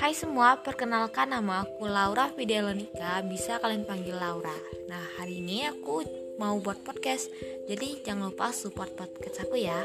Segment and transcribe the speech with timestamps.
[0.00, 4.54] Hai semua, perkenalkan nama aku Laura Fidelonika, bisa kalian panggil Laura.
[4.88, 6.00] Nah, hari ini aku
[6.40, 7.28] mau buat podcast,
[7.68, 9.80] jadi jangan lupa support podcast aku ya.